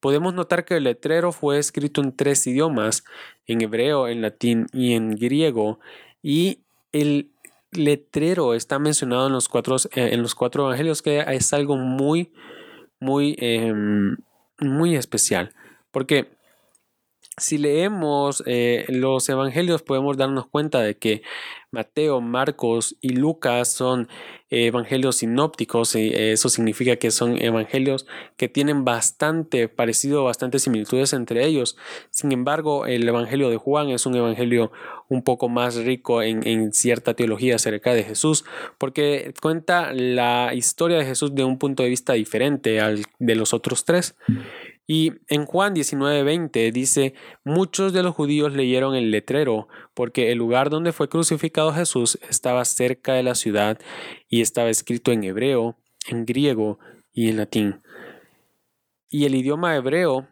podemos 0.00 0.34
notar 0.34 0.64
que 0.64 0.76
el 0.76 0.84
letrero 0.84 1.30
fue 1.30 1.58
escrito 1.58 2.00
en 2.00 2.14
tres 2.14 2.44
idiomas, 2.48 3.04
en 3.46 3.60
hebreo, 3.60 4.08
en 4.08 4.22
latín 4.22 4.66
y 4.72 4.94
en 4.94 5.12
griego, 5.12 5.78
y 6.20 6.58
el 6.90 7.30
letrero 7.70 8.54
está 8.54 8.80
mencionado 8.80 9.28
en 9.28 9.32
los 9.32 9.48
cuatro, 9.48 9.76
eh, 9.76 10.10
en 10.12 10.22
los 10.22 10.34
cuatro 10.34 10.64
evangelios, 10.66 11.00
que 11.00 11.24
es 11.28 11.52
algo 11.52 11.76
muy, 11.76 12.32
muy, 12.98 13.36
em, 13.38 14.16
muy 14.58 14.96
especial, 14.96 15.52
porque 15.92 16.35
si 17.38 17.58
leemos 17.58 18.42
eh, 18.46 18.86
los 18.88 19.28
evangelios 19.28 19.82
podemos 19.82 20.16
darnos 20.16 20.46
cuenta 20.46 20.80
de 20.80 20.96
que 20.96 21.22
Mateo, 21.70 22.22
Marcos 22.22 22.96
y 23.02 23.10
Lucas 23.10 23.70
son 23.70 24.08
evangelios 24.48 25.16
sinópticos 25.16 25.94
y 25.96 26.12
eso 26.14 26.48
significa 26.48 26.96
que 26.96 27.10
son 27.10 27.36
evangelios 27.42 28.06
que 28.36 28.48
tienen 28.48 28.84
bastante 28.84 29.68
parecido, 29.68 30.24
bastantes 30.24 30.62
similitudes 30.62 31.12
entre 31.12 31.44
ellos. 31.44 31.76
Sin 32.10 32.32
embargo, 32.32 32.86
el 32.86 33.06
evangelio 33.06 33.50
de 33.50 33.56
Juan 33.56 33.90
es 33.90 34.06
un 34.06 34.14
evangelio 34.14 34.72
un 35.08 35.22
poco 35.22 35.48
más 35.48 35.76
rico 35.76 36.22
en, 36.22 36.46
en 36.46 36.72
cierta 36.72 37.14
teología 37.14 37.56
acerca 37.56 37.92
de 37.92 38.04
Jesús 38.04 38.44
porque 38.78 39.34
cuenta 39.42 39.92
la 39.92 40.54
historia 40.54 40.96
de 40.96 41.04
Jesús 41.04 41.34
de 41.34 41.44
un 41.44 41.58
punto 41.58 41.82
de 41.82 41.90
vista 41.90 42.14
diferente 42.14 42.80
al 42.80 43.04
de 43.18 43.34
los 43.34 43.52
otros 43.52 43.84
tres. 43.84 44.16
Y 44.86 45.14
en 45.28 45.46
Juan 45.46 45.74
19:20 45.74 46.70
dice, 46.72 47.14
muchos 47.44 47.92
de 47.92 48.02
los 48.02 48.14
judíos 48.14 48.52
leyeron 48.54 48.94
el 48.94 49.10
letrero 49.10 49.66
porque 49.94 50.30
el 50.30 50.38
lugar 50.38 50.70
donde 50.70 50.92
fue 50.92 51.08
crucificado 51.08 51.72
Jesús 51.72 52.18
estaba 52.28 52.64
cerca 52.64 53.14
de 53.14 53.24
la 53.24 53.34
ciudad 53.34 53.78
y 54.28 54.42
estaba 54.42 54.70
escrito 54.70 55.10
en 55.10 55.24
hebreo, 55.24 55.76
en 56.08 56.24
griego 56.24 56.78
y 57.12 57.28
en 57.28 57.38
latín. 57.38 57.82
Y 59.10 59.24
el 59.24 59.34
idioma 59.34 59.74
hebreo, 59.74 60.28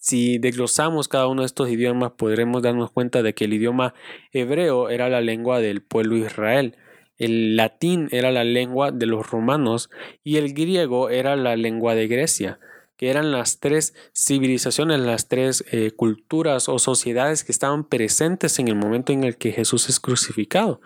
si 0.00 0.38
desglosamos 0.38 1.06
cada 1.06 1.28
uno 1.28 1.42
de 1.42 1.46
estos 1.46 1.68
idiomas, 1.68 2.12
podremos 2.12 2.62
darnos 2.62 2.90
cuenta 2.90 3.22
de 3.22 3.34
que 3.34 3.44
el 3.44 3.52
idioma 3.52 3.94
hebreo 4.32 4.88
era 4.88 5.08
la 5.08 5.20
lengua 5.20 5.60
del 5.60 5.82
pueblo 5.82 6.16
Israel. 6.16 6.76
El 7.16 7.54
latín 7.54 8.08
era 8.10 8.32
la 8.32 8.42
lengua 8.42 8.90
de 8.90 9.06
los 9.06 9.30
romanos 9.30 9.90
y 10.24 10.38
el 10.38 10.52
griego 10.52 11.10
era 11.10 11.36
la 11.36 11.54
lengua 11.56 11.94
de 11.94 12.08
Grecia. 12.08 12.58
Que 12.96 13.10
eran 13.10 13.32
las 13.32 13.60
tres 13.60 13.94
civilizaciones, 14.14 15.00
las 15.00 15.28
tres 15.28 15.64
eh, 15.70 15.92
culturas 15.92 16.68
o 16.68 16.78
sociedades 16.78 17.44
que 17.44 17.52
estaban 17.52 17.84
presentes 17.84 18.58
en 18.58 18.68
el 18.68 18.76
momento 18.76 19.12
en 19.12 19.24
el 19.24 19.36
que 19.36 19.52
Jesús 19.52 19.88
es 19.88 20.00
crucificado. 20.00 20.80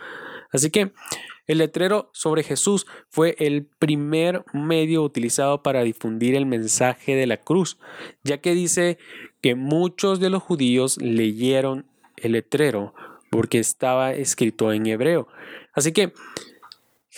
Así 0.51 0.71
que 0.71 0.93
el 1.47 1.59
letrero 1.59 2.11
sobre 2.13 2.43
Jesús 2.43 2.87
fue 3.09 3.35
el 3.39 3.67
primer 3.79 4.45
medio 4.53 5.03
utilizado 5.03 5.63
para 5.63 5.83
difundir 5.83 6.35
el 6.35 6.47
mensaje 6.47 7.15
de 7.15 7.27
la 7.27 7.39
cruz, 7.39 7.79
ya 8.23 8.39
que 8.39 8.55
dice 8.55 8.99
que 9.41 9.55
muchos 9.55 10.21
de 10.21 10.31
los 10.31 10.43
judíos 10.43 10.99
leyeron 10.99 11.87
el 12.17 12.33
letrero 12.33 12.95
porque 13.31 13.59
estaba 13.59 14.13
escrito 14.13 14.73
en 14.73 14.87
hebreo. 14.87 15.29
Así 15.73 15.93
que 15.93 16.13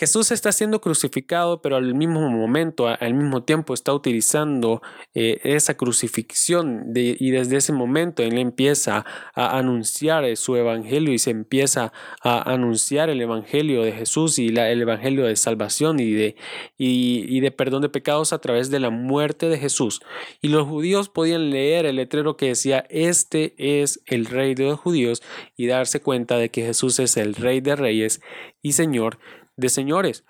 Jesús 0.01 0.31
está 0.31 0.51
siendo 0.51 0.81
crucificado, 0.81 1.61
pero 1.61 1.75
al 1.75 1.93
mismo 1.93 2.27
momento, 2.27 2.87
al 2.87 3.13
mismo 3.13 3.43
tiempo, 3.43 3.75
está 3.75 3.93
utilizando 3.93 4.81
eh, 5.13 5.39
esa 5.43 5.77
crucifixión 5.77 6.91
y 6.95 7.29
desde 7.29 7.57
ese 7.57 7.71
momento 7.71 8.23
él 8.23 8.39
empieza 8.39 9.05
a 9.35 9.59
anunciar 9.59 10.35
su 10.37 10.55
evangelio 10.55 11.13
y 11.13 11.19
se 11.19 11.29
empieza 11.29 11.93
a 12.23 12.51
anunciar 12.51 13.11
el 13.11 13.21
evangelio 13.21 13.83
de 13.83 13.91
Jesús 13.91 14.39
y 14.39 14.47
el 14.47 14.81
evangelio 14.81 15.25
de 15.25 15.35
salvación 15.35 15.99
y 15.99 16.13
de, 16.13 16.35
y 16.79 17.39
de 17.39 17.51
perdón 17.51 17.83
de 17.83 17.89
pecados 17.89 18.33
a 18.33 18.39
través 18.39 18.71
de 18.71 18.79
la 18.79 18.89
muerte 18.89 19.49
de 19.49 19.59
Jesús. 19.59 20.01
Y 20.41 20.47
los 20.47 20.67
judíos 20.67 21.09
podían 21.09 21.51
leer 21.51 21.85
el 21.85 21.97
letrero 21.97 22.37
que 22.37 22.47
decía, 22.47 22.87
este 22.89 23.53
es 23.55 24.01
el 24.07 24.25
rey 24.25 24.55
de 24.55 24.63
los 24.63 24.79
judíos 24.79 25.21
y 25.55 25.67
darse 25.67 26.01
cuenta 26.01 26.37
de 26.37 26.49
que 26.49 26.63
Jesús 26.63 26.97
es 26.97 27.17
el 27.17 27.35
rey 27.35 27.61
de 27.61 27.75
reyes 27.75 28.19
y 28.63 28.71
Señor 28.71 29.19
de 29.57 29.69
señores. 29.69 30.23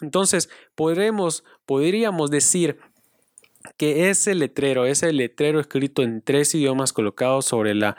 Entonces, 0.00 0.48
podremos, 0.74 1.44
podríamos 1.66 2.30
decir 2.30 2.78
que 3.76 4.10
ese 4.10 4.34
letrero, 4.34 4.86
ese 4.86 5.12
letrero 5.12 5.60
escrito 5.60 6.02
en 6.02 6.22
tres 6.22 6.54
idiomas 6.54 6.92
colocado 6.92 7.42
sobre 7.42 7.74
la 7.74 7.96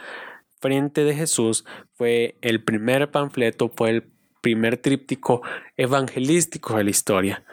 frente 0.60 1.04
de 1.04 1.16
Jesús, 1.16 1.66
fue 1.94 2.36
el 2.42 2.64
primer 2.64 3.12
panfleto, 3.12 3.70
fue 3.70 3.90
el 3.90 4.04
primer 4.42 4.78
tríptico 4.78 5.42
evangelístico 5.78 6.78
de 6.78 6.84
la 6.84 6.90
historia. 6.90 7.46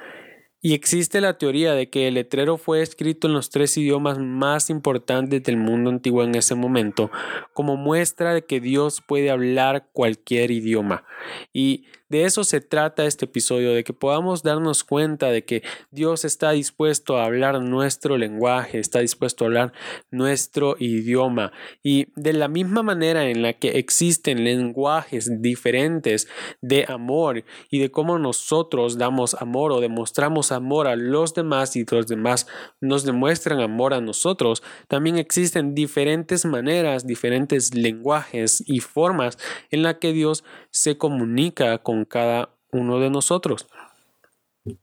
Y 0.61 0.75
existe 0.75 1.21
la 1.21 1.39
teoría 1.39 1.75
de 1.75 1.89
que 1.89 2.09
el 2.09 2.15
letrero 2.15 2.57
fue 2.57 2.83
escrito 2.83 3.29
en 3.29 3.33
los 3.33 3.51
tres 3.51 3.77
idiomas 3.77 4.19
más 4.19 4.71
importantes 4.71 5.41
del 5.45 5.57
mundo 5.57 5.89
antiguo 5.89 6.25
en 6.25 6.35
ese 6.35 6.57
momento, 6.57 7.13
como 7.53 7.77
muestra 7.77 8.35
de 8.35 8.45
que 8.45 8.59
Dios 8.59 9.01
puede 9.01 9.31
hablar 9.31 9.89
cualquier 9.93 10.51
idioma. 10.51 11.05
Y 11.53 11.87
de 12.09 12.25
eso 12.25 12.45
se 12.45 12.61
trata 12.61 13.05
este 13.05 13.27
episodio, 13.27 13.73
de 13.73 13.85
que 13.85 13.93
podamos 13.93 14.43
darnos 14.43 14.85
cuenta 14.85 15.31
de 15.31 15.45
que 15.45 15.63
Dios 15.91 16.25
está 16.25 16.53
dispuesto 16.53 17.19
a 17.19 17.25
hablar 17.25 17.61
nuestro 17.61 18.17
lenguaje, 18.17 18.79
está 18.79 19.01
dispuesto 19.01 19.45
a 19.45 19.49
hablar 19.49 19.73
nuestro 20.11 20.77
idioma. 20.79 21.53
Y 21.83 22.07
de 22.17 22.33
la 22.33 22.49
misma 22.49 22.83
manera 22.83 23.29
en 23.29 23.43
la 23.43 23.53
que 23.53 23.79
existen 23.79 24.45
lenguajes 24.45 25.43
diferentes 25.43 26.29
de 26.63 26.87
amor 26.89 27.45
y 27.71 27.79
de 27.79 27.91
cómo 27.91 28.19
nosotros 28.19 28.99
damos 28.99 29.35
amor 29.35 29.73
o 29.73 29.81
demostramos 29.81 30.53
amor 30.53 30.87
a 30.87 30.97
los 30.97 31.35
demás 31.35 31.77
y 31.77 31.85
los 31.91 32.07
demás 32.07 32.47
nos 32.81 33.05
demuestran 33.05 33.61
amor 33.61 33.95
a 33.95 34.01
nosotros, 34.01 34.63
también 34.89 35.19
existen 35.19 35.75
diferentes 35.75 36.45
maneras, 36.45 37.07
diferentes 37.07 37.75
lenguajes 37.75 38.63
y 38.67 38.81
formas 38.81 39.39
en 39.71 39.83
la 39.83 39.99
que 39.99 40.13
Dios 40.13 40.45
se 40.71 40.97
comunica 40.97 41.79
con 41.79 41.98
cada 42.05 42.51
uno 42.71 42.99
de 42.99 43.11
nosotros. 43.11 43.67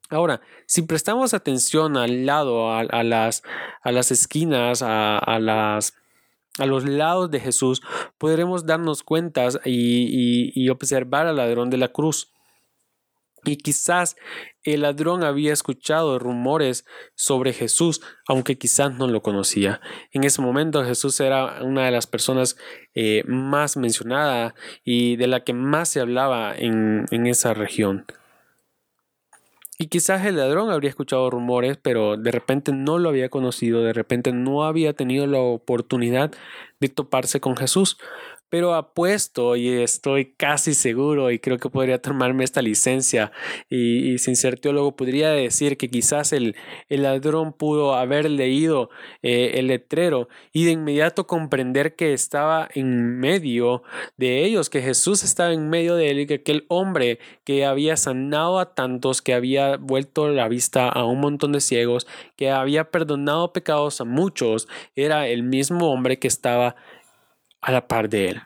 Ahora, 0.09 0.41
si 0.65 0.81
prestamos 0.81 1.33
atención 1.33 1.97
al 1.97 2.25
lado, 2.25 2.71
a, 2.71 3.03
las, 3.03 3.43
a 3.81 3.91
las, 3.91 4.11
esquinas, 4.11 4.81
a, 4.81 5.39
las, 5.39 5.95
a 6.57 6.65
los 6.65 6.87
lados 6.87 7.29
de 7.29 7.39
Jesús, 7.39 7.81
podremos 8.17 8.65
darnos 8.65 9.03
cuenta 9.03 9.47
y, 9.63 10.51
y 10.55 10.69
observar 10.69 11.27
al 11.27 11.35
ladrón 11.35 11.69
de 11.69 11.77
la 11.77 11.89
cruz. 11.89 12.31
Y 13.45 13.57
quizás 13.57 14.15
el 14.63 14.81
ladrón 14.81 15.23
había 15.23 15.53
escuchado 15.53 16.17
rumores 16.17 16.85
sobre 17.13 17.53
Jesús, 17.53 18.01
aunque 18.27 18.57
quizás 18.57 18.95
no 18.95 19.07
lo 19.07 19.21
conocía. 19.21 19.81
En 20.11 20.23
ese 20.23 20.41
momento 20.41 20.83
Jesús 20.83 21.19
era 21.19 21.61
una 21.63 21.85
de 21.85 21.91
las 21.91 22.07
personas 22.07 22.57
eh, 22.95 23.23
más 23.27 23.77
mencionada 23.77 24.55
y 24.83 25.15
de 25.17 25.27
la 25.27 25.43
que 25.43 25.53
más 25.53 25.89
se 25.89 25.99
hablaba 25.99 26.55
en, 26.57 27.05
en 27.11 27.27
esa 27.27 27.53
región. 27.53 28.05
Y 29.77 29.87
quizás 29.87 30.25
el 30.25 30.37
ladrón 30.37 30.71
habría 30.71 30.89
escuchado 30.89 31.29
rumores, 31.29 31.77
pero 31.77 32.15
de 32.15 32.31
repente 32.31 32.71
no 32.71 32.97
lo 32.97 33.09
había 33.09 33.27
conocido, 33.27 33.83
de 33.83 33.91
repente 33.91 34.31
no 34.31 34.63
había 34.63 34.93
tenido 34.93 35.27
la 35.27 35.39
oportunidad 35.39 36.31
de 36.79 36.87
toparse 36.87 37.41
con 37.41 37.57
Jesús 37.57 37.97
pero 38.49 38.73
apuesto 38.75 39.55
y 39.55 39.69
estoy 39.69 40.33
casi 40.33 40.73
seguro 40.73 41.31
y 41.31 41.39
creo 41.39 41.57
que 41.57 41.69
podría 41.69 42.01
tomarme 42.01 42.43
esta 42.43 42.61
licencia. 42.61 43.31
Y, 43.69 44.17
sin 44.19 44.35
ser 44.35 44.59
teólogo 44.59 44.95
podría 44.95 45.29
decir 45.31 45.77
que 45.77 45.89
quizás 45.89 46.33
el, 46.33 46.55
el 46.89 47.03
ladrón 47.03 47.53
pudo 47.53 47.95
haber 47.95 48.29
leído 48.29 48.89
eh, 49.21 49.53
el 49.55 49.67
letrero 49.67 50.29
y 50.53 50.65
de 50.65 50.71
inmediato 50.71 51.27
comprender 51.27 51.95
que 51.95 52.13
estaba 52.13 52.69
en 52.73 53.19
medio 53.19 53.83
de 54.17 54.45
ellos, 54.45 54.69
que 54.69 54.81
Jesús 54.81 55.23
estaba 55.23 55.53
en 55.53 55.69
medio 55.69 55.95
de 55.95 56.11
él 56.11 56.19
y 56.21 56.27
que 56.27 56.35
aquel 56.35 56.65
hombre 56.69 57.19
que 57.43 57.65
había 57.65 57.97
sanado 57.97 58.59
a 58.59 58.73
tantos, 58.73 59.21
que 59.21 59.33
había 59.33 59.77
vuelto 59.77 60.29
la 60.29 60.47
vista 60.47 60.87
a 60.89 61.05
un 61.05 61.19
montón 61.19 61.51
de 61.51 61.61
ciegos, 61.61 62.07
que 62.35 62.51
había 62.51 62.91
perdonado 62.91 63.53
pecados 63.53 64.01
a 64.01 64.05
muchos, 64.05 64.67
era 64.95 65.27
el 65.27 65.43
mismo 65.43 65.91
hombre 65.91 66.19
que 66.19 66.27
estaba 66.27 66.75
a 67.65 67.71
la 67.71 67.87
par 67.87 68.09
de 68.09 68.29
él. 68.29 68.41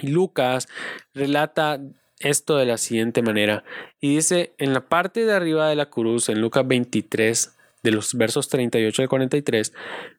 Lucas 0.00 0.68
relata 1.12 1.78
esto 2.18 2.56
de 2.56 2.64
la 2.64 2.78
siguiente 2.78 3.22
manera 3.22 3.62
y 4.00 4.16
dice 4.16 4.54
en 4.58 4.72
la 4.72 4.88
parte 4.88 5.26
de 5.26 5.34
arriba 5.34 5.68
de 5.68 5.76
la 5.76 5.90
cruz, 5.90 6.30
en 6.30 6.40
Lucas 6.40 6.66
23, 6.66 7.56
de 7.82 7.90
los 7.90 8.14
versos 8.14 8.48
38 8.48 9.02
al 9.02 9.08
43, 9.08 9.72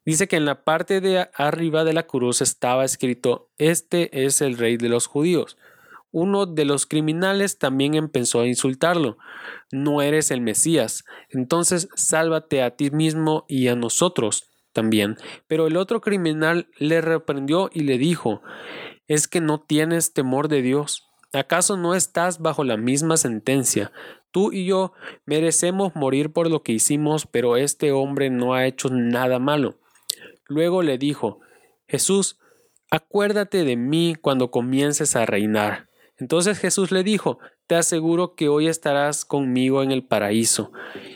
dice 0.05 0.27
que 0.27 0.35
en 0.35 0.45
la 0.45 0.63
parte 0.63 1.01
de 1.01 1.27
arriba 1.33 1.83
de 1.83 1.93
la 1.93 2.03
cruz 2.03 2.41
estaba 2.41 2.85
escrito, 2.85 3.49
este 3.57 4.25
es 4.25 4.41
el 4.41 4.57
rey 4.57 4.77
de 4.77 4.89
los 4.89 5.07
judíos. 5.07 5.57
Uno 6.11 6.45
de 6.45 6.65
los 6.65 6.85
criminales 6.85 7.57
también 7.57 7.95
empezó 7.95 8.41
a 8.41 8.47
insultarlo. 8.47 9.17
No 9.71 10.01
eres 10.01 10.29
el 10.29 10.41
Mesías, 10.41 11.05
entonces 11.29 11.87
sálvate 11.95 12.61
a 12.61 12.75
ti 12.75 12.91
mismo 12.91 13.45
y 13.47 13.69
a 13.69 13.75
nosotros 13.75 14.50
también. 14.73 15.17
Pero 15.47 15.67
el 15.67 15.77
otro 15.77 16.01
criminal 16.01 16.67
le 16.77 17.01
reprendió 17.01 17.69
y 17.73 17.81
le 17.81 17.97
dijo, 17.97 18.41
¿es 19.07 19.27
que 19.27 19.41
no 19.41 19.61
tienes 19.61 20.13
temor 20.13 20.47
de 20.47 20.61
Dios? 20.61 21.09
¿Acaso 21.33 21.77
no 21.77 21.95
estás 21.95 22.39
bajo 22.39 22.63
la 22.63 22.77
misma 22.77 23.17
sentencia? 23.17 23.91
Tú 24.31 24.51
y 24.51 24.65
yo 24.65 24.93
merecemos 25.25 25.95
morir 25.95 26.31
por 26.31 26.49
lo 26.49 26.63
que 26.63 26.71
hicimos, 26.71 27.25
pero 27.25 27.57
este 27.57 27.91
hombre 27.91 28.29
no 28.29 28.53
ha 28.53 28.65
hecho 28.65 28.89
nada 28.89 29.39
malo. 29.39 29.79
Luego 30.47 30.81
le 30.83 30.97
dijo, 30.97 31.39
Jesús, 31.87 32.37
acuérdate 32.89 33.63
de 33.63 33.75
mí 33.75 34.15
cuando 34.19 34.51
comiences 34.51 35.15
a 35.15 35.25
reinar. 35.25 35.89
Entonces 36.17 36.59
Jesús 36.59 36.91
le 36.91 37.03
dijo, 37.03 37.39
te 37.71 37.77
aseguro 37.77 38.35
que 38.35 38.49
hoy 38.49 38.67
estarás 38.67 39.23
conmigo 39.23 39.81
en 39.81 39.93
el 39.93 40.03
paraíso. 40.03 40.73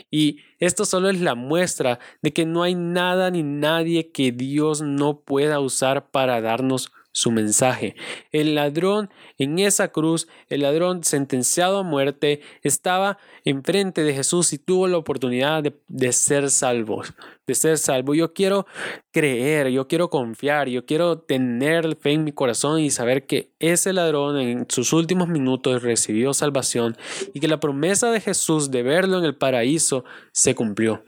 Y 0.10 0.40
esto 0.60 0.86
solo 0.86 1.10
es 1.10 1.20
la 1.20 1.36
muestra 1.36 2.00
de 2.22 2.32
que 2.32 2.46
no 2.46 2.64
hay 2.64 2.76
nada 2.76 3.30
ni 3.30 3.44
nadie 3.44 4.10
que 4.14 4.32
Dios 4.32 4.82
no 4.82 5.20
pueda 5.20 5.60
usar 5.60 6.12
para 6.12 6.40
darnos 6.40 6.94
su 7.16 7.32
mensaje. 7.32 7.96
El 8.34 8.56
ladrón 8.56 9.10
en 9.38 9.58
esa 9.60 9.88
cruz, 9.88 10.28
el 10.50 10.64
ladrón 10.64 11.02
sentenciado 11.06 11.78
a 11.78 11.84
muerte, 11.84 12.42
estaba 12.62 13.18
enfrente 13.46 14.04
de 14.04 14.14
Jesús 14.14 14.52
y 14.52 14.58
tuvo 14.58 14.90
la 14.90 14.98
oportunidad 14.98 15.64
de, 15.64 16.12
ser 16.12 16.52
salvo, 16.52 17.04
de 17.48 17.56
ser 17.56 17.78
salvo. 17.78 18.16
Yo 18.16 18.34
quiero 18.34 18.68
creer, 19.14 19.70
yo 19.70 19.88
quiero 19.88 20.10
confiar, 20.10 20.68
yo 20.68 20.86
quiero 20.86 21.20
tener 21.20 21.96
fe 21.96 22.12
en 22.12 22.26
mi 22.26 22.34
corazón 22.34 22.82
y 22.82 22.90
saber 22.90 23.26
que 23.26 23.54
ese 23.60 23.94
ladrón 23.94 24.38
en 24.38 24.66
sus 24.68 24.92
últimos 24.92 25.30
minutos 25.30 25.84
recibió 25.84 26.34
salvación 26.34 26.98
y 27.34 27.40
que 27.40 27.48
la 27.48 27.62
promesa 27.62 28.12
de 28.12 28.20
Jesús 28.20 28.72
de 28.72 28.84
verlo 28.84 29.20
en 29.20 29.24
el 29.24 29.38
paraíso 29.38 30.04
se 30.34 30.54
cumplió. 30.54 31.06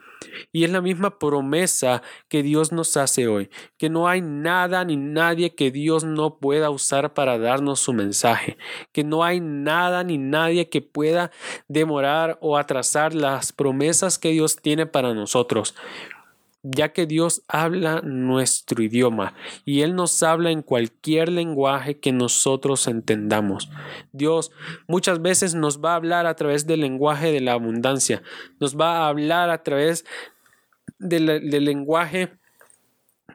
Y 0.51 0.63
es 0.63 0.71
la 0.71 0.81
misma 0.81 1.19
promesa 1.19 2.01
que 2.27 2.43
Dios 2.43 2.71
nos 2.71 2.97
hace 2.97 3.27
hoy, 3.27 3.49
que 3.77 3.89
no 3.89 4.07
hay 4.07 4.21
nada 4.21 4.83
ni 4.85 4.97
nadie 4.97 5.55
que 5.55 5.71
Dios 5.71 6.03
no 6.03 6.37
pueda 6.39 6.69
usar 6.69 7.13
para 7.13 7.37
darnos 7.37 7.79
su 7.79 7.93
mensaje, 7.93 8.57
que 8.91 9.03
no 9.03 9.23
hay 9.23 9.39
nada 9.39 10.03
ni 10.03 10.17
nadie 10.17 10.69
que 10.69 10.81
pueda 10.81 11.31
demorar 11.67 12.37
o 12.41 12.57
atrasar 12.57 13.13
las 13.13 13.53
promesas 13.53 14.17
que 14.17 14.29
Dios 14.29 14.57
tiene 14.57 14.85
para 14.85 15.13
nosotros 15.13 15.75
ya 16.63 16.89
que 16.89 17.05
Dios 17.05 17.43
habla 17.47 18.01
nuestro 18.01 18.81
idioma 18.83 19.33
y 19.63 19.81
Él 19.81 19.95
nos 19.95 20.21
habla 20.23 20.51
en 20.51 20.61
cualquier 20.61 21.29
lenguaje 21.29 21.99
que 21.99 22.11
nosotros 22.11 22.87
entendamos. 22.87 23.69
Dios 24.11 24.51
muchas 24.87 25.21
veces 25.21 25.55
nos 25.55 25.81
va 25.81 25.93
a 25.93 25.97
hablar 25.97 26.25
a 26.25 26.35
través 26.35 26.65
del 26.67 26.81
lenguaje 26.81 27.31
de 27.31 27.41
la 27.41 27.53
abundancia, 27.53 28.21
nos 28.59 28.77
va 28.77 28.97
a 28.97 29.07
hablar 29.09 29.49
a 29.49 29.63
través 29.63 30.05
del, 30.99 31.25
lenguaje 31.65 32.33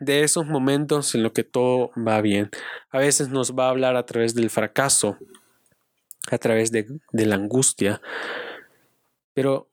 de 0.00 0.24
esos 0.24 0.46
momentos 0.46 1.14
en 1.14 1.22
los 1.22 1.32
que 1.32 1.44
todo 1.44 1.90
va 1.96 2.20
bien. 2.20 2.50
A 2.90 2.98
veces 2.98 3.28
nos 3.28 3.56
va 3.56 3.66
a 3.66 3.70
hablar 3.70 3.96
a 3.96 4.04
través 4.04 4.34
del 4.34 4.50
fracaso, 4.50 5.16
a 6.30 6.38
través 6.38 6.72
de, 6.72 6.86
de 7.12 7.26
la 7.26 7.36
angustia, 7.36 8.00
pero 9.32 9.71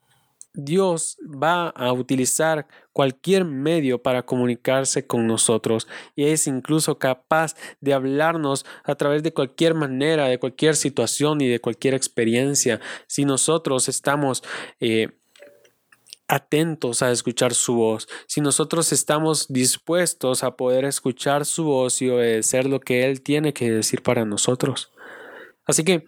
Dios 0.54 1.18
va 1.22 1.70
a 1.70 1.94
utilizar 1.94 2.68
cualquier 2.92 3.46
medio 3.46 4.02
para 4.02 4.26
comunicarse 4.26 5.06
con 5.06 5.28
nosotros 5.28 5.88
y 6.16 6.26
es 6.26 6.48
incluso 6.48 6.98
capaz 6.98 7.56
de 7.82 7.94
hablarnos 7.94 8.66
a 8.84 8.96
través 8.96 9.22
de 9.24 9.34
cualquier 9.34 9.76
manera, 9.76 10.28
de 10.28 10.40
cualquier 10.40 10.76
situación 10.76 11.42
y 11.42 11.48
de 11.48 11.62
cualquier 11.62 11.94
experiencia. 11.94 12.82
Si 13.08 13.26
nosotros 13.26 13.88
estamos 13.90 14.44
eh, 14.80 15.20
atentos 16.28 17.02
a 17.04 17.12
escuchar 17.12 17.54
su 17.54 17.76
voz, 17.76 18.08
si 18.28 18.42
nosotros 18.42 18.92
estamos 18.92 19.48
dispuestos 19.50 20.44
a 20.44 20.56
poder 20.56 20.86
escuchar 20.86 21.46
su 21.46 21.66
voz 21.66 22.02
y 22.02 22.10
obedecer 22.10 22.66
lo 22.66 22.80
que 22.80 23.06
Él 23.06 23.22
tiene 23.22 23.54
que 23.54 23.72
decir 23.72 24.02
para 24.02 24.26
nosotros. 24.26 24.92
Así 25.66 25.84
que 25.84 26.06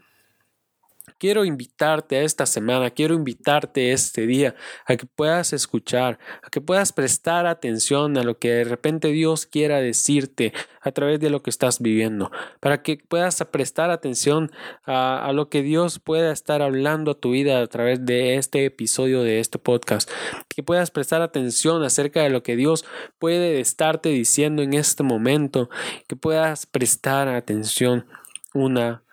quiero 1.17 1.45
invitarte 1.45 2.17
a 2.17 2.23
esta 2.23 2.45
semana, 2.45 2.89
quiero 2.89 3.13
invitarte 3.13 3.91
este 3.91 4.25
día 4.25 4.55
a 4.85 4.95
que 4.95 5.05
puedas 5.05 5.53
escuchar, 5.53 6.19
a 6.43 6.49
que 6.49 6.61
puedas 6.61 6.93
prestar 6.93 7.45
atención 7.45 8.17
a 8.17 8.23
lo 8.23 8.37
que 8.37 8.49
de 8.49 8.63
repente 8.63 9.09
Dios 9.09 9.45
quiera 9.45 9.79
decirte 9.79 10.53
a 10.81 10.91
través 10.91 11.19
de 11.19 11.29
lo 11.29 11.43
que 11.43 11.49
estás 11.49 11.79
viviendo, 11.79 12.31
para 12.59 12.81
que 12.81 12.97
puedas 12.97 13.43
prestar 13.51 13.91
atención 13.91 14.51
a, 14.85 15.31
lo 15.33 15.49
que 15.49 15.61
Dios 15.61 15.99
pueda 15.99 16.31
estar 16.31 16.61
hablando 16.61 17.11
a 17.11 17.19
tu 17.19 17.31
vida 17.31 17.61
a 17.61 17.67
través 17.67 18.05
de 18.05 18.35
este 18.37 18.65
episodio 18.65 19.23
de 19.23 19.39
este 19.39 19.59
podcast, 19.59 20.09
que 20.47 20.63
puedas 20.63 20.91
prestar 20.91 21.21
atención 21.21 21.83
acerca 21.83 22.23
de 22.23 22.29
lo 22.29 22.43
que 22.43 22.55
Dios 22.55 22.85
puede 23.19 23.59
estarte 23.59 24.09
diciendo 24.09 24.61
en 24.61 24.73
este 24.73 25.03
momento, 25.03 25.69
que 26.07 26.15
puedas 26.15 26.65
prestar 26.65 27.27
atención 27.27 28.05
una 28.53 29.03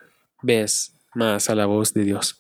vez 0.43 0.98
más 1.19 1.51
a 1.51 1.55
la 1.55 1.67
voz 1.67 1.93
de 1.93 2.05
Dios. 2.05 2.39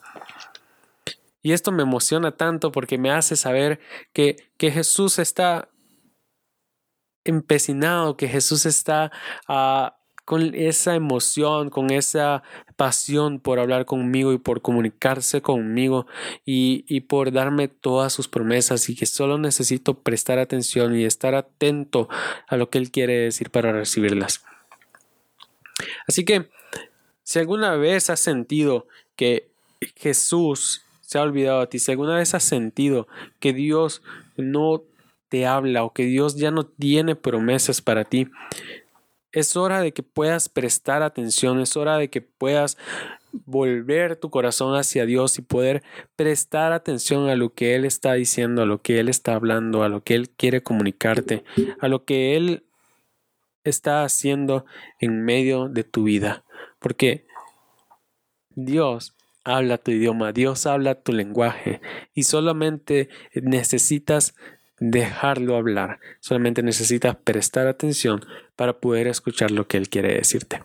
Y 1.43 1.53
esto 1.53 1.73
me 1.73 1.83
emociona 1.83 2.33
tanto 2.33 2.73
porque 2.73 2.99
me 2.99 3.11
hace 3.11 3.37
saber 3.37 3.81
que, 4.13 4.37
que 4.57 4.71
Jesús 4.71 5.19
está 5.19 5.69
empecinado, 7.25 8.17
que 8.17 8.29
Jesús 8.29 8.67
está 8.67 9.13
ah, 9.47 9.99
con 10.25 10.55
esa 10.55 10.95
emoción, 10.95 11.71
con 11.71 11.91
esa 11.91 12.43
pasión 12.77 13.41
por 13.41 13.59
hablar 13.59 13.87
conmigo 13.87 14.33
y 14.33 14.39
por 14.39 14.61
comunicarse 14.61 15.41
conmigo 15.41 16.07
y, 16.45 16.85
y, 16.87 17.01
por 17.01 17.33
darme 17.33 17.69
todas 17.69 18.13
sus 18.13 18.29
promesas 18.29 18.89
y 18.89 18.95
que 18.95 19.07
solo 19.07 19.39
necesito 19.39 20.03
prestar 20.03 20.39
atención 20.39 20.95
y 20.95 21.05
estar 21.05 21.35
atento 21.35 22.09
a 22.47 22.57
lo 22.57 22.69
que 22.69 22.79
Él 22.79 22.91
quiere 22.91 23.15
decir 23.15 23.51
para 23.51 23.73
recibirlas. 23.73 24.45
Así 26.07 26.25
que 26.25 26.51
si 27.29 27.39
alguna 27.39 27.77
vez 27.77 28.09
has 28.09 28.21
sentido 28.21 28.87
que 29.15 29.51
Jesús 29.97 30.81
se 31.03 31.19
ha 31.19 31.23
olvidado 31.23 31.61
de 31.61 31.67
ti, 31.67 31.79
si 31.79 31.91
alguna 31.91 32.17
vez 32.17 32.33
has 32.33 32.43
sentido 32.43 33.07
que 33.39 33.53
Dios 33.53 34.01
no 34.39 34.83
te 35.29 35.45
habla 35.45 35.85
o 35.85 35.93
que 35.93 36.05
Dios 36.05 36.37
ya 36.37 36.51
no 36.51 36.65
tiene 36.65 37.17
promesas 37.17 37.83
para 37.83 38.05
ti, 38.05 38.29
es 39.31 39.59
hora 39.59 39.83
de 39.83 39.93
que 39.93 40.03
puedas 40.03 40.49
prestar 40.49 41.03
atención, 41.03 41.61
es 41.61 41.77
hora 41.77 41.99
de 41.99 42.09
que 42.09 42.23
puedas 42.23 42.79
volver 43.45 44.17
tu 44.17 44.31
corazón 44.31 44.75
hacia 44.75 45.05
Dios 45.05 45.39
y 45.39 45.43
poder 45.43 45.83
prestar 46.17 46.73
atención 46.73 47.29
a 47.29 47.37
lo 47.37 47.53
que 47.53 47.75
Él 47.75 47.85
está 47.85 48.15
diciendo, 48.15 48.63
a 48.63 48.67
lo 48.67 48.81
que 48.81 49.01
Él 49.01 49.11
está 49.11 49.35
hablando, 49.35 49.83
a 49.83 49.91
lo 49.91 50.03
que 50.03 50.15
Él 50.15 50.31
quiere 50.31 50.63
comunicarte, 50.63 51.45
a 51.79 51.89
lo 51.89 52.07
que 52.07 52.37
Él 52.39 52.65
está 53.65 54.03
haciendo 54.03 54.65
en 54.99 55.27
medio 55.27 55.69
de 55.69 55.85
tu 55.85 56.05
vida. 56.05 56.43
Porque 56.79 57.27
Dios 58.51 59.15
habla 59.45 59.79
tu 59.79 59.91
idioma, 59.91 60.33
Dios 60.33 60.67
habla 60.67 60.97
tu 60.97 61.13
lenguaje 61.13 61.81
y 62.15 62.25
solamente 62.25 63.09
necesitas 63.35 64.35
dejarlo 64.81 65.57
hablar, 65.57 65.99
solamente 66.21 66.63
necesitas 66.63 67.17
prestar 67.17 67.67
atención 67.67 68.25
para 68.57 68.81
poder 68.81 69.07
escuchar 69.07 69.51
lo 69.51 69.67
que 69.67 69.77
Él 69.77 69.89
quiere 69.89 70.15
decirte. 70.15 70.63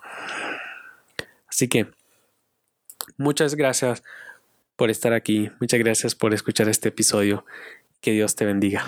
Así 1.48 1.68
que 1.68 1.88
muchas 3.18 3.56
gracias 3.56 4.04
por 4.76 4.90
estar 4.90 5.14
aquí, 5.14 5.50
muchas 5.60 5.80
gracias 5.80 6.16
por 6.16 6.34
escuchar 6.34 6.68
este 6.68 6.90
episodio, 6.90 7.46
que 8.02 8.12
Dios 8.12 8.36
te 8.36 8.46
bendiga. 8.46 8.86